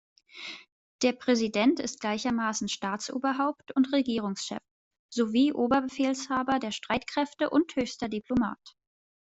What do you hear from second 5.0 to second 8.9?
sowie Oberbefehlshaber der Streitkräfte und höchster Diplomat.